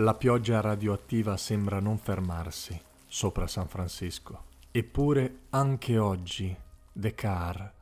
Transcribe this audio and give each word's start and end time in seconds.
La 0.00 0.14
pioggia 0.14 0.60
radioattiva 0.60 1.36
sembra 1.36 1.80
non 1.80 1.98
fermarsi 1.98 2.80
sopra 3.04 3.48
San 3.48 3.66
Francisco. 3.66 4.44
Eppure 4.70 5.46
anche 5.50 5.98
oggi 5.98 6.56
Descartes 6.92 7.72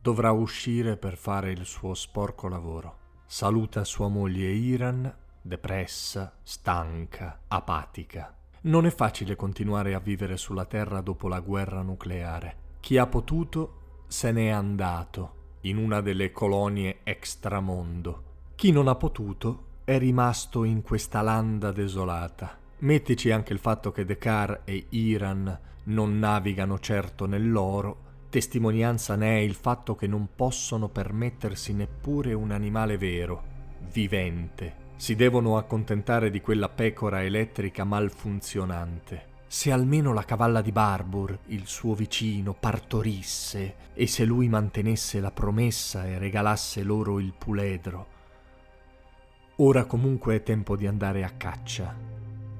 dovrà 0.00 0.30
uscire 0.30 0.96
per 0.96 1.16
fare 1.16 1.50
il 1.50 1.64
suo 1.64 1.94
sporco 1.94 2.46
lavoro. 2.46 2.98
Saluta 3.26 3.82
sua 3.82 4.06
moglie 4.06 4.50
Iran, 4.50 5.12
depressa, 5.42 6.32
stanca, 6.44 7.40
apatica. 7.48 8.32
Non 8.62 8.86
è 8.86 8.90
facile 8.90 9.34
continuare 9.34 9.94
a 9.94 9.98
vivere 9.98 10.36
sulla 10.36 10.64
Terra 10.64 11.00
dopo 11.00 11.26
la 11.26 11.40
guerra 11.40 11.82
nucleare. 11.82 12.76
Chi 12.78 12.98
ha 12.98 13.06
potuto 13.08 14.04
se 14.06 14.30
n'è 14.30 14.48
andato 14.50 15.56
in 15.62 15.76
una 15.76 16.02
delle 16.02 16.30
colonie 16.30 17.00
extramondo. 17.02 18.26
Chi 18.54 18.70
non 18.70 18.86
ha 18.86 18.94
potuto 18.94 19.66
è 19.88 19.96
rimasto 19.96 20.64
in 20.64 20.82
questa 20.82 21.22
landa 21.22 21.72
desolata. 21.72 22.58
Mettici 22.80 23.30
anche 23.30 23.54
il 23.54 23.58
fatto 23.58 23.90
che 23.90 24.04
Descartes 24.04 24.60
e 24.66 24.84
Iran 24.90 25.58
non 25.84 26.18
navigano 26.18 26.78
certo 26.78 27.24
nell'oro, 27.24 28.26
testimonianza 28.28 29.16
ne 29.16 29.38
è 29.38 29.40
il 29.40 29.54
fatto 29.54 29.94
che 29.94 30.06
non 30.06 30.28
possono 30.36 30.90
permettersi 30.90 31.72
neppure 31.72 32.34
un 32.34 32.50
animale 32.50 32.98
vero, 32.98 33.42
vivente. 33.90 34.92
Si 34.96 35.14
devono 35.14 35.56
accontentare 35.56 36.28
di 36.28 36.42
quella 36.42 36.68
pecora 36.68 37.22
elettrica 37.22 37.84
malfunzionante. 37.84 39.36
Se 39.46 39.72
almeno 39.72 40.12
la 40.12 40.24
cavalla 40.24 40.60
di 40.60 40.70
Barbour, 40.70 41.38
il 41.46 41.66
suo 41.66 41.94
vicino, 41.94 42.52
partorisse 42.52 43.76
e 43.94 44.06
se 44.06 44.26
lui 44.26 44.50
mantenesse 44.50 45.18
la 45.18 45.30
promessa 45.30 46.04
e 46.06 46.18
regalasse 46.18 46.82
loro 46.82 47.18
il 47.18 47.32
puledro, 47.32 48.16
Ora 49.60 49.86
comunque 49.86 50.36
è 50.36 50.42
tempo 50.44 50.76
di 50.76 50.86
andare 50.86 51.24
a 51.24 51.30
caccia. 51.30 51.92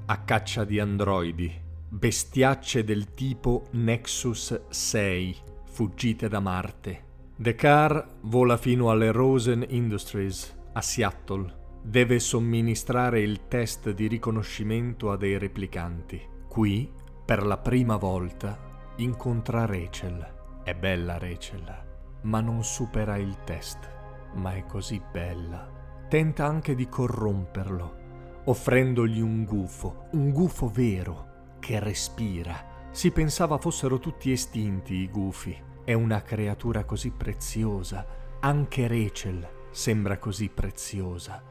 A 0.05 0.17
caccia 0.23 0.65
di 0.65 0.81
androidi, 0.81 1.49
bestiacce 1.87 2.83
del 2.83 3.13
tipo 3.13 3.67
Nexus 3.71 4.67
6, 4.67 5.37
fuggite 5.63 6.27
da 6.27 6.41
Marte. 6.41 7.03
Descartes 7.37 8.15
vola 8.23 8.57
fino 8.57 8.89
alle 8.89 9.13
Rosen 9.13 9.65
Industries, 9.69 10.53
a 10.73 10.81
Seattle. 10.81 11.77
Deve 11.81 12.19
somministrare 12.19 13.21
il 13.21 13.47
test 13.47 13.91
di 13.91 14.07
riconoscimento 14.07 15.09
a 15.09 15.15
dei 15.15 15.37
replicanti. 15.37 16.21
Qui, 16.49 16.91
per 17.23 17.45
la 17.45 17.59
prima 17.59 17.95
volta, 17.95 18.93
incontra 18.97 19.65
Rachel. 19.65 20.61
È 20.65 20.75
bella 20.75 21.17
Rachel, 21.17 21.83
ma 22.23 22.41
non 22.41 22.61
supera 22.65 23.15
il 23.15 23.37
test. 23.45 23.89
Ma 24.33 24.53
è 24.53 24.65
così 24.65 25.01
bella 25.13 25.78
tenta 26.09 26.45
anche 26.45 26.73
di 26.73 26.89
corromperlo, 26.89 28.41
offrendogli 28.45 29.21
un 29.21 29.45
gufo, 29.45 30.07
un 30.13 30.31
gufo 30.31 30.67
vero, 30.67 31.27
che 31.59 31.79
respira. 31.79 32.89
Si 32.91 33.11
pensava 33.11 33.59
fossero 33.59 33.99
tutti 33.99 34.31
estinti 34.31 34.95
i 34.95 35.07
gufi. 35.07 35.55
È 35.85 35.93
una 35.93 36.21
creatura 36.23 36.83
così 36.83 37.11
preziosa. 37.11 38.05
Anche 38.39 38.87
Rachel 38.87 39.47
sembra 39.69 40.17
così 40.17 40.49
preziosa. 40.49 41.43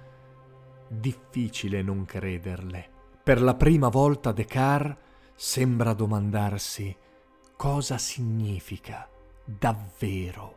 Difficile 0.88 1.80
non 1.82 2.04
crederle. 2.04 2.90
Per 3.22 3.40
la 3.40 3.54
prima 3.54 3.88
volta 3.88 4.32
Descartes 4.32 5.06
sembra 5.36 5.92
domandarsi 5.92 6.96
cosa 7.54 7.96
significa 7.96 9.08
davvero 9.44 10.56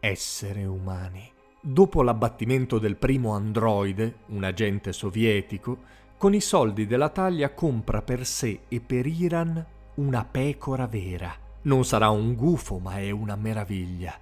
essere 0.00 0.64
umani. 0.64 1.36
Dopo 1.60 2.02
l'abbattimento 2.02 2.78
del 2.78 2.96
primo 2.96 3.32
androide, 3.32 4.18
un 4.26 4.44
agente 4.44 4.92
sovietico, 4.92 5.96
con 6.16 6.32
i 6.32 6.40
soldi 6.40 6.86
della 6.86 7.08
taglia 7.08 7.52
compra 7.52 8.00
per 8.00 8.24
sé 8.24 8.60
e 8.68 8.80
per 8.80 9.06
Iran 9.06 9.66
una 9.94 10.24
pecora 10.24 10.86
vera. 10.86 11.34
Non 11.62 11.84
sarà 11.84 12.10
un 12.10 12.34
gufo, 12.34 12.78
ma 12.78 12.98
è 12.98 13.10
una 13.10 13.34
meraviglia. 13.34 14.16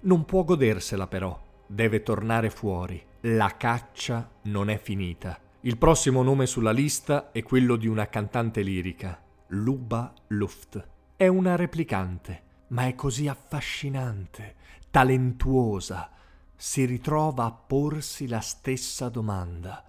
Non 0.00 0.24
può 0.24 0.42
godersela 0.42 1.06
però, 1.06 1.40
deve 1.66 2.02
tornare 2.02 2.50
fuori. 2.50 3.00
La 3.20 3.56
caccia 3.56 4.28
non 4.42 4.68
è 4.68 4.76
finita. 4.76 5.38
Il 5.60 5.78
prossimo 5.78 6.24
nome 6.24 6.46
sulla 6.46 6.72
lista 6.72 7.30
è 7.30 7.42
quello 7.44 7.76
di 7.76 7.86
una 7.86 8.08
cantante 8.08 8.62
lirica, 8.62 9.22
Luba 9.48 10.12
Luft. 10.28 10.86
È 11.16 11.28
una 11.28 11.54
replicante, 11.54 12.42
ma 12.68 12.86
è 12.86 12.96
così 12.96 13.28
affascinante, 13.28 14.56
talentuosa, 14.90 16.10
si 16.66 16.86
ritrova 16.86 17.44
a 17.44 17.52
porsi 17.52 18.26
la 18.26 18.40
stessa 18.40 19.10
domanda. 19.10 19.84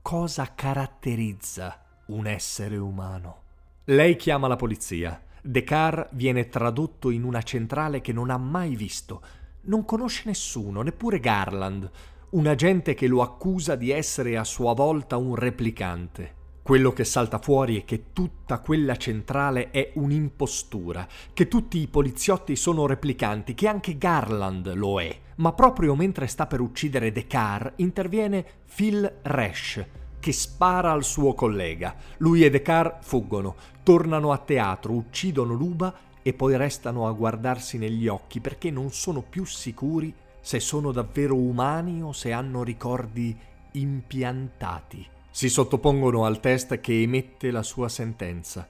Cosa 0.00 0.54
caratterizza 0.54 1.84
un 2.06 2.26
essere 2.26 2.78
umano? 2.78 3.42
Lei 3.84 4.16
chiama 4.16 4.48
la 4.48 4.56
polizia. 4.56 5.22
Descartes 5.42 6.16
viene 6.16 6.48
tradotto 6.48 7.10
in 7.10 7.22
una 7.22 7.42
centrale 7.42 8.00
che 8.00 8.14
non 8.14 8.30
ha 8.30 8.38
mai 8.38 8.76
visto. 8.76 9.20
Non 9.64 9.84
conosce 9.84 10.22
nessuno, 10.24 10.80
neppure 10.80 11.20
Garland, 11.20 11.88
un 12.30 12.46
agente 12.46 12.94
che 12.94 13.08
lo 13.08 13.20
accusa 13.20 13.76
di 13.76 13.90
essere 13.90 14.38
a 14.38 14.44
sua 14.44 14.72
volta 14.72 15.18
un 15.18 15.34
replicante. 15.34 16.34
Quello 16.66 16.92
che 16.92 17.04
salta 17.04 17.38
fuori 17.38 17.80
è 17.80 17.84
che 17.84 18.06
tutta 18.12 18.58
quella 18.58 18.96
centrale 18.96 19.70
è 19.70 19.92
un'impostura, 19.94 21.06
che 21.32 21.46
tutti 21.46 21.78
i 21.78 21.86
poliziotti 21.86 22.56
sono 22.56 22.86
replicanti, 22.86 23.54
che 23.54 23.68
anche 23.68 23.96
Garland 23.96 24.74
lo 24.74 25.00
è. 25.00 25.16
Ma 25.36 25.52
proprio 25.52 25.94
mentre 25.94 26.26
sta 26.26 26.48
per 26.48 26.60
uccidere 26.60 27.12
Descartes 27.12 27.74
interviene 27.76 28.44
Phil 28.74 29.18
Resch, 29.22 29.86
che 30.18 30.32
spara 30.32 30.90
al 30.90 31.04
suo 31.04 31.34
collega. 31.34 31.94
Lui 32.16 32.42
e 32.42 32.50
Descartes 32.50 33.06
fuggono, 33.06 33.54
tornano 33.84 34.32
a 34.32 34.38
teatro, 34.38 34.92
uccidono 34.92 35.54
Luba 35.54 35.94
e 36.20 36.32
poi 36.32 36.56
restano 36.56 37.06
a 37.06 37.12
guardarsi 37.12 37.78
negli 37.78 38.08
occhi 38.08 38.40
perché 38.40 38.72
non 38.72 38.90
sono 38.90 39.22
più 39.22 39.44
sicuri 39.44 40.12
se 40.40 40.58
sono 40.58 40.90
davvero 40.90 41.36
umani 41.36 42.02
o 42.02 42.10
se 42.10 42.32
hanno 42.32 42.64
ricordi 42.64 43.38
impiantati 43.70 45.14
si 45.36 45.50
sottopongono 45.50 46.24
al 46.24 46.40
test 46.40 46.80
che 46.80 47.02
emette 47.02 47.50
la 47.50 47.62
sua 47.62 47.90
sentenza. 47.90 48.66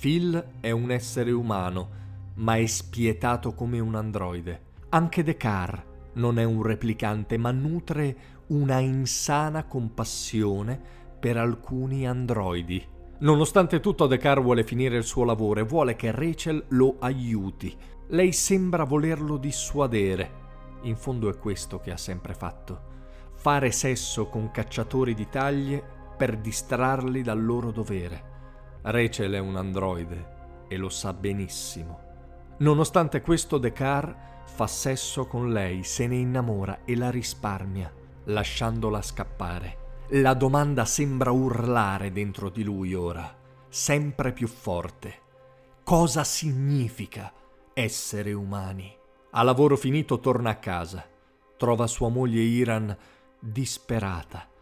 Phil 0.00 0.54
è 0.58 0.72
un 0.72 0.90
essere 0.90 1.30
umano, 1.30 1.90
ma 2.38 2.56
è 2.56 2.66
spietato 2.66 3.54
come 3.54 3.78
un 3.78 3.94
androide. 3.94 4.62
Anche 4.88 5.22
Descartes 5.22 5.84
non 6.14 6.40
è 6.40 6.42
un 6.42 6.64
replicante, 6.64 7.38
ma 7.38 7.52
nutre 7.52 8.16
una 8.48 8.80
insana 8.80 9.62
compassione 9.66 10.80
per 11.20 11.36
alcuni 11.36 12.04
androidi. 12.04 12.84
Nonostante 13.18 13.78
tutto, 13.78 14.08
Descartes 14.08 14.42
vuole 14.42 14.64
finire 14.64 14.96
il 14.96 15.04
suo 15.04 15.22
lavoro 15.22 15.60
e 15.60 15.64
vuole 15.66 15.94
che 15.94 16.10
Rachel 16.10 16.64
lo 16.70 16.96
aiuti. 16.98 17.76
Lei 18.08 18.32
sembra 18.32 18.82
volerlo 18.82 19.36
dissuadere. 19.36 20.30
In 20.82 20.96
fondo 20.96 21.30
è 21.30 21.38
questo 21.38 21.78
che 21.78 21.92
ha 21.92 21.96
sempre 21.96 22.34
fatto. 22.34 22.86
Fare 23.34 23.70
sesso 23.70 24.26
con 24.26 24.50
cacciatori 24.50 25.14
di 25.14 25.28
taglie 25.28 25.97
per 26.18 26.36
distrarli 26.36 27.22
dal 27.22 27.42
loro 27.42 27.70
dovere. 27.70 28.36
Rachel 28.82 29.34
è 29.34 29.38
un 29.38 29.56
androide 29.56 30.66
e 30.68 30.76
lo 30.76 30.88
sa 30.88 31.12
benissimo. 31.12 32.00
Nonostante 32.58 33.20
questo, 33.20 33.56
Descartes 33.56 34.26
fa 34.44 34.66
sesso 34.66 35.26
con 35.26 35.52
lei, 35.52 35.84
se 35.84 36.08
ne 36.08 36.16
innamora 36.16 36.80
e 36.84 36.96
la 36.96 37.10
risparmia, 37.10 37.92
lasciandola 38.24 39.00
scappare. 39.00 39.86
La 40.12 40.34
domanda 40.34 40.84
sembra 40.84 41.30
urlare 41.30 42.10
dentro 42.10 42.50
di 42.50 42.64
lui 42.64 42.94
ora, 42.94 43.32
sempre 43.68 44.32
più 44.32 44.48
forte. 44.48 45.14
Cosa 45.84 46.24
significa 46.24 47.32
essere 47.72 48.32
umani? 48.32 48.92
A 49.30 49.42
lavoro 49.44 49.76
finito 49.76 50.18
torna 50.18 50.50
a 50.50 50.56
casa. 50.56 51.06
Trova 51.56 51.86
sua 51.86 52.08
moglie 52.08 52.40
Iran 52.40 52.96
disperata 53.38 54.56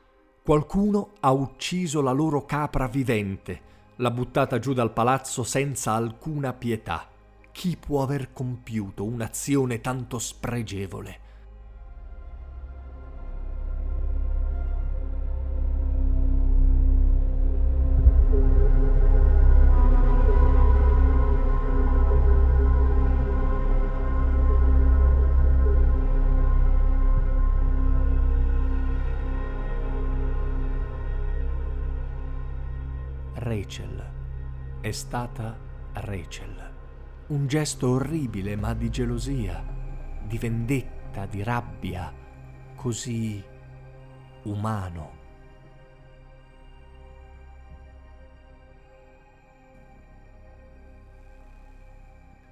Qualcuno 0.47 1.15
ha 1.19 1.33
ucciso 1.33 2.01
la 2.01 2.13
loro 2.13 2.45
capra 2.45 2.87
vivente, 2.87 3.61
l'ha 3.97 4.13
buttata 4.13 4.61
giù 4.61 4.75
dal 4.75 4.93
palazzo 4.93 5.43
senza 5.43 5.95
alcuna 5.95 6.53
pietà. 6.53 7.05
Chi 7.51 7.77
può 7.77 8.05
aver 8.05 8.33
compiuto 8.33 9.03
un'azione 9.03 9.81
tanto 9.81 10.21
spregevole? 10.21 11.26
È 34.87 34.93
stata 34.93 35.59
Rachel. 35.95 36.75
Un 37.27 37.49
gesto 37.49 37.89
orribile 37.89 38.55
ma 38.55 38.73
di 38.73 38.89
gelosia, 38.89 39.61
di 40.25 40.39
vendetta, 40.39 41.27
di 41.27 41.43
rabbia, 41.43 42.15
così 42.77 43.43
umano. 44.45 45.15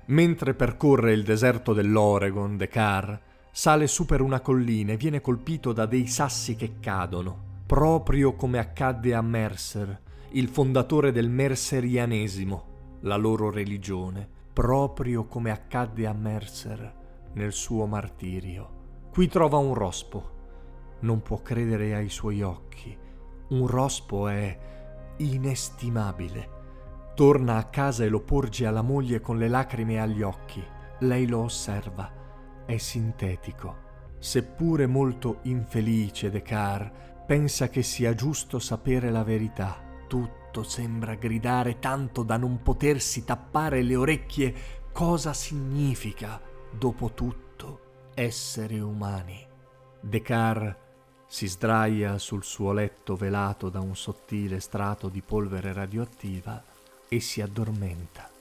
Mentre 0.07 0.55
percorre 0.55 1.13
il 1.13 1.23
deserto 1.23 1.73
dell'Oregon, 1.73 2.57
Dekar 2.57 3.21
sale 3.53 3.87
su 3.87 4.07
per 4.07 4.21
una 4.21 4.41
collina 4.41 4.95
e 4.95 4.97
viene 4.97 5.21
colpito 5.21 5.73
da 5.73 5.87
dei 5.87 6.09
sassi 6.09 6.57
che 6.57 6.81
cadono, 6.81 7.63
proprio 7.65 8.35
come 8.35 8.59
accadde 8.59 9.15
a 9.15 9.23
Mercer 9.23 10.03
il 10.37 10.49
fondatore 10.49 11.13
del 11.13 11.31
Mercerianesimo, 11.31 12.99
la 13.03 13.15
loro 13.15 13.51
religione, 13.51 14.29
proprio 14.53 15.27
come 15.27 15.53
accadde 15.53 16.09
a 16.09 16.13
Mercer 16.13 17.31
nel 17.35 17.53
suo 17.53 17.87
martirio. 17.87 19.11
Qui 19.13 19.29
trova 19.29 19.59
un 19.59 19.75
rospo. 19.75 20.33
Non 21.01 21.23
può 21.23 21.41
credere 21.41 21.95
ai 21.95 22.09
suoi 22.09 22.43
occhi. 22.43 22.97
Un 23.51 23.67
rospo 23.69 24.27
è 24.27 24.59
inestimabile. 25.19 27.13
Torna 27.15 27.57
a 27.57 27.69
casa 27.69 28.03
e 28.03 28.09
lo 28.09 28.21
porge 28.21 28.67
alla 28.67 28.83
moglie 28.83 29.21
con 29.21 29.39
le 29.39 29.47
lacrime 29.47 30.01
agli 30.01 30.23
occhi. 30.23 30.65
Lei 31.01 31.29
lo 31.29 31.43
osserva. 31.43 32.11
È 32.67 32.77
sintetico. 32.77 33.83
Seppure 34.19 34.89
molto 34.89 35.39
infelice 35.43 36.29
Descartes, 36.29 36.91
pensa 37.25 37.69
che 37.69 37.85
sia 37.85 38.15
giusto 38.15 38.59
sapere 38.59 39.11
la 39.11 39.23
verità 39.23 39.84
tutto 40.07 40.63
sembra 40.63 41.15
gridare 41.15 41.79
tanto 41.79 42.23
da 42.23 42.37
non 42.37 42.63
potersi 42.63 43.25
tappare 43.25 43.83
le 43.83 43.97
orecchie 43.97 44.55
cosa 44.93 45.33
significa, 45.33 46.41
dopo 46.71 47.13
tutto, 47.13 48.11
essere 48.15 48.81
umani. 48.81 49.47
Descartes 50.01 50.83
si 51.27 51.49
sdraia 51.49 52.19
sul 52.19 52.45
suo 52.45 52.73
letto 52.73 53.17
velato 53.17 53.69
da 53.69 53.81
un 53.81 53.97
sottile 53.97 54.61
strato 54.61 55.09
di 55.09 55.21
polvere 55.21 55.73
radioattiva 55.73 56.63
e 57.09 57.21
si 57.21 57.41
addormenta. 57.41 58.34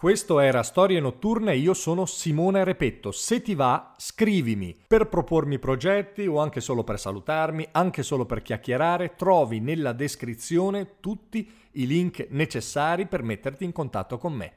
Questo 0.00 0.40
era 0.40 0.62
Storie 0.62 0.98
Notturne 0.98 1.52
e 1.52 1.58
io 1.58 1.74
sono 1.74 2.06
Simone 2.06 2.64
Repetto. 2.64 3.12
Se 3.12 3.42
ti 3.42 3.54
va, 3.54 3.96
scrivimi 3.98 4.74
per 4.86 5.10
propormi 5.10 5.58
progetti 5.58 6.26
o 6.26 6.38
anche 6.38 6.62
solo 6.62 6.84
per 6.84 6.98
salutarmi, 6.98 7.68
anche 7.72 8.02
solo 8.02 8.24
per 8.24 8.40
chiacchierare. 8.40 9.14
Trovi 9.14 9.60
nella 9.60 9.92
descrizione 9.92 10.92
tutti 11.00 11.46
i 11.72 11.86
link 11.86 12.28
necessari 12.30 13.08
per 13.08 13.22
metterti 13.22 13.64
in 13.64 13.72
contatto 13.72 14.16
con 14.16 14.32
me. 14.32 14.52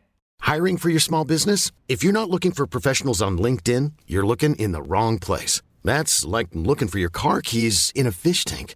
Hiring 0.46 0.78
for 0.78 0.90
your 0.90 1.02
small 1.02 1.26
business? 1.26 1.72
If 1.88 2.04
you're 2.04 2.18
not 2.18 2.30
looking 2.30 2.54
for 2.54 2.66
professionals 2.66 3.20
on 3.20 3.36
LinkedIn, 3.36 3.96
you're 4.06 4.26
looking 4.26 4.56
in 4.58 4.72
the 4.72 4.82
wrong 4.82 5.20
place. 5.20 5.62
That's 5.84 6.24
like 6.24 6.52
looking 6.54 6.88
for 6.88 7.00
your 7.00 7.12
car 7.12 7.42
keys 7.42 7.92
in 7.94 8.08
a 8.08 8.12
fish 8.12 8.46
tank. 8.46 8.76